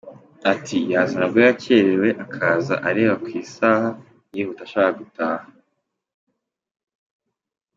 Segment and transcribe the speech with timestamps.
[0.53, 3.87] Ati: “Yaza nabwo yakererewe, akaza areba ku isaha
[4.33, 5.45] yihuta ashaka gutaha.